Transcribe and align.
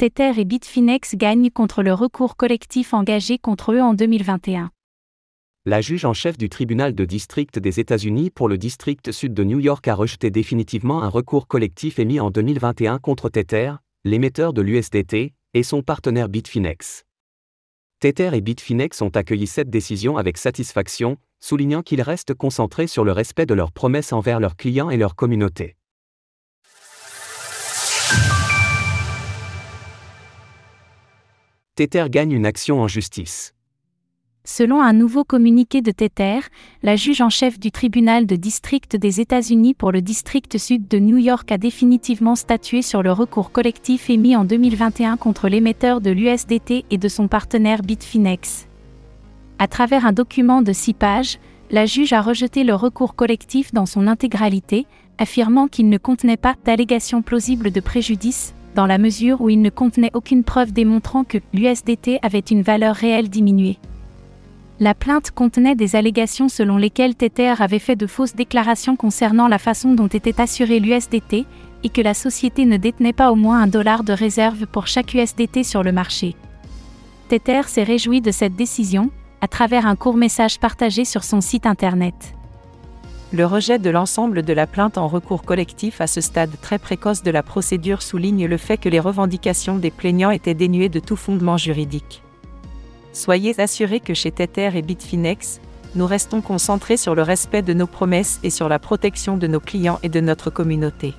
Tether 0.00 0.32
et 0.38 0.46
Bitfinex 0.46 1.14
gagnent 1.14 1.50
contre 1.50 1.82
le 1.82 1.92
recours 1.92 2.38
collectif 2.38 2.94
engagé 2.94 3.36
contre 3.36 3.72
eux 3.72 3.82
en 3.82 3.92
2021. 3.92 4.70
La 5.66 5.82
juge 5.82 6.06
en 6.06 6.14
chef 6.14 6.38
du 6.38 6.48
tribunal 6.48 6.94
de 6.94 7.04
district 7.04 7.58
des 7.58 7.80
États-Unis 7.80 8.30
pour 8.30 8.48
le 8.48 8.56
district 8.56 9.12
sud 9.12 9.34
de 9.34 9.44
New 9.44 9.58
York 9.58 9.86
a 9.88 9.94
rejeté 9.94 10.30
définitivement 10.30 11.02
un 11.02 11.10
recours 11.10 11.46
collectif 11.46 11.98
émis 11.98 12.18
en 12.18 12.30
2021 12.30 12.98
contre 12.98 13.28
Tether, 13.28 13.74
l'émetteur 14.04 14.54
de 14.54 14.62
l'USDT, 14.62 15.34
et 15.52 15.62
son 15.62 15.82
partenaire 15.82 16.30
Bitfinex. 16.30 17.04
Tether 18.00 18.30
et 18.32 18.40
Bitfinex 18.40 19.02
ont 19.02 19.10
accueilli 19.10 19.46
cette 19.46 19.68
décision 19.68 20.16
avec 20.16 20.38
satisfaction, 20.38 21.18
soulignant 21.40 21.82
qu'ils 21.82 22.00
restent 22.00 22.32
concentrés 22.32 22.86
sur 22.86 23.04
le 23.04 23.12
respect 23.12 23.44
de 23.44 23.52
leurs 23.52 23.72
promesses 23.72 24.14
envers 24.14 24.40
leurs 24.40 24.56
clients 24.56 24.88
et 24.88 24.96
leur 24.96 25.14
communauté. 25.14 25.76
Tether 31.80 32.10
gagne 32.10 32.32
une 32.32 32.44
action 32.44 32.82
en 32.82 32.88
justice. 32.88 33.54
Selon 34.44 34.82
un 34.82 34.92
nouveau 34.92 35.24
communiqué 35.24 35.80
de 35.80 35.90
Tether, 35.90 36.40
la 36.82 36.94
juge 36.94 37.22
en 37.22 37.30
chef 37.30 37.58
du 37.58 37.70
tribunal 37.70 38.26
de 38.26 38.36
district 38.36 38.96
des 38.96 39.18
États-Unis 39.22 39.72
pour 39.72 39.90
le 39.90 40.02
district 40.02 40.58
sud 40.58 40.88
de 40.88 40.98
New 40.98 41.16
York 41.16 41.50
a 41.50 41.56
définitivement 41.56 42.34
statué 42.34 42.82
sur 42.82 43.02
le 43.02 43.12
recours 43.12 43.50
collectif 43.50 44.10
émis 44.10 44.36
en 44.36 44.44
2021 44.44 45.16
contre 45.16 45.48
l'émetteur 45.48 46.02
de 46.02 46.10
l'USDT 46.10 46.84
et 46.90 46.98
de 46.98 47.08
son 47.08 47.28
partenaire 47.28 47.80
Bitfinex. 47.80 48.66
À 49.58 49.66
travers 49.66 50.04
un 50.04 50.12
document 50.12 50.60
de 50.60 50.74
six 50.74 50.92
pages, 50.92 51.38
la 51.70 51.86
juge 51.86 52.12
a 52.12 52.20
rejeté 52.20 52.62
le 52.62 52.74
recours 52.74 53.14
collectif 53.14 53.72
dans 53.72 53.86
son 53.86 54.06
intégralité, 54.06 54.86
affirmant 55.16 55.66
qu'il 55.66 55.88
ne 55.88 55.96
contenait 55.96 56.36
pas 56.36 56.56
d'allégations 56.62 57.22
plausibles 57.22 57.70
de 57.70 57.80
préjudice, 57.80 58.52
dans 58.74 58.86
la 58.86 58.98
mesure 58.98 59.40
où 59.40 59.48
il 59.48 59.62
ne 59.62 59.70
contenait 59.70 60.10
aucune 60.14 60.44
preuve 60.44 60.72
démontrant 60.72 61.24
que 61.24 61.38
l'USDT 61.52 62.18
avait 62.22 62.38
une 62.38 62.62
valeur 62.62 62.94
réelle 62.94 63.28
diminuée. 63.28 63.78
La 64.78 64.94
plainte 64.94 65.30
contenait 65.30 65.74
des 65.74 65.94
allégations 65.94 66.48
selon 66.48 66.78
lesquelles 66.78 67.14
Tether 67.14 67.54
avait 67.58 67.78
fait 67.78 67.96
de 67.96 68.06
fausses 68.06 68.34
déclarations 68.34 68.96
concernant 68.96 69.46
la 69.46 69.58
façon 69.58 69.94
dont 69.94 70.06
était 70.06 70.40
assuré 70.40 70.80
l'USDT, 70.80 71.44
et 71.82 71.88
que 71.88 72.00
la 72.00 72.14
société 72.14 72.66
ne 72.66 72.76
détenait 72.76 73.12
pas 73.12 73.32
au 73.32 73.36
moins 73.36 73.60
un 73.60 73.66
dollar 73.66 74.04
de 74.04 74.12
réserve 74.12 74.66
pour 74.66 74.86
chaque 74.86 75.14
USDT 75.14 75.64
sur 75.64 75.82
le 75.82 75.92
marché. 75.92 76.36
Tether 77.28 77.62
s'est 77.66 77.84
réjoui 77.84 78.20
de 78.20 78.30
cette 78.30 78.56
décision, 78.56 79.10
à 79.40 79.48
travers 79.48 79.86
un 79.86 79.96
court 79.96 80.16
message 80.16 80.58
partagé 80.58 81.04
sur 81.04 81.24
son 81.24 81.40
site 81.40 81.66
internet. 81.66 82.34
Le 83.32 83.46
rejet 83.46 83.78
de 83.78 83.90
l'ensemble 83.90 84.42
de 84.42 84.52
la 84.52 84.66
plainte 84.66 84.98
en 84.98 85.06
recours 85.06 85.44
collectif 85.44 86.00
à 86.00 86.08
ce 86.08 86.20
stade 86.20 86.50
très 86.60 86.80
précoce 86.80 87.22
de 87.22 87.30
la 87.30 87.44
procédure 87.44 88.02
souligne 88.02 88.46
le 88.46 88.56
fait 88.56 88.76
que 88.76 88.88
les 88.88 88.98
revendications 88.98 89.76
des 89.76 89.92
plaignants 89.92 90.32
étaient 90.32 90.54
dénuées 90.54 90.88
de 90.88 90.98
tout 90.98 91.14
fondement 91.14 91.56
juridique. 91.56 92.24
Soyez 93.12 93.60
assurés 93.60 94.00
que 94.00 94.14
chez 94.14 94.32
Tether 94.32 94.70
et 94.74 94.82
Bitfinex, 94.82 95.60
nous 95.94 96.06
restons 96.06 96.40
concentrés 96.40 96.96
sur 96.96 97.14
le 97.14 97.22
respect 97.22 97.62
de 97.62 97.72
nos 97.72 97.86
promesses 97.86 98.40
et 98.42 98.50
sur 98.50 98.68
la 98.68 98.80
protection 98.80 99.36
de 99.36 99.46
nos 99.46 99.60
clients 99.60 100.00
et 100.02 100.08
de 100.08 100.20
notre 100.20 100.50
communauté. 100.50 101.14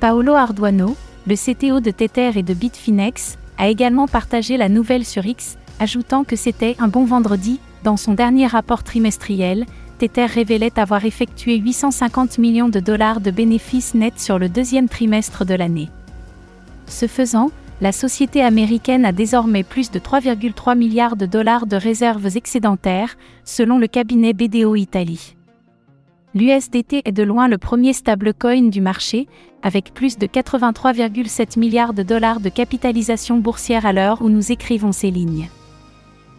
Paolo 0.00 0.34
Arduano, 0.34 0.96
le 1.28 1.36
CTO 1.36 1.78
de 1.78 1.92
Tether 1.92 2.32
et 2.36 2.42
de 2.42 2.54
Bitfinex, 2.54 3.38
a 3.56 3.68
également 3.68 4.08
partagé 4.08 4.56
la 4.56 4.68
nouvelle 4.68 5.04
sur 5.04 5.24
X, 5.24 5.58
ajoutant 5.78 6.24
que 6.24 6.34
c'était 6.34 6.74
un 6.80 6.88
bon 6.88 7.04
vendredi, 7.04 7.60
dans 7.84 7.96
son 7.96 8.14
dernier 8.14 8.46
rapport 8.46 8.82
trimestriel, 8.82 9.66
Tether 10.04 10.26
révélait 10.26 10.78
avoir 10.78 11.06
effectué 11.06 11.56
850 11.56 12.36
millions 12.36 12.68
de 12.68 12.78
dollars 12.78 13.22
de 13.22 13.30
bénéfices 13.30 13.94
nets 13.94 14.20
sur 14.20 14.38
le 14.38 14.50
deuxième 14.50 14.86
trimestre 14.86 15.46
de 15.46 15.54
l'année. 15.54 15.88
Ce 16.86 17.06
faisant, 17.06 17.50
la 17.80 17.90
société 17.90 18.42
américaine 18.42 19.06
a 19.06 19.12
désormais 19.12 19.62
plus 19.62 19.90
de 19.90 19.98
3,3 19.98 20.76
milliards 20.76 21.16
de 21.16 21.24
dollars 21.24 21.66
de 21.66 21.76
réserves 21.76 22.36
excédentaires, 22.36 23.16
selon 23.44 23.78
le 23.78 23.86
cabinet 23.86 24.34
BDO 24.34 24.74
Italie. 24.74 25.36
L'USDT 26.34 27.00
est 27.06 27.12
de 27.12 27.22
loin 27.22 27.48
le 27.48 27.56
premier 27.56 27.94
stablecoin 27.94 28.68
du 28.68 28.82
marché, 28.82 29.26
avec 29.62 29.94
plus 29.94 30.18
de 30.18 30.26
83,7 30.26 31.58
milliards 31.58 31.94
de 31.94 32.02
dollars 32.02 32.40
de 32.40 32.50
capitalisation 32.50 33.38
boursière 33.38 33.86
à 33.86 33.94
l'heure 33.94 34.20
où 34.20 34.28
nous 34.28 34.52
écrivons 34.52 34.92
ces 34.92 35.10
lignes. 35.10 35.48